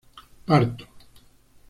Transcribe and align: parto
parto 0.47 0.89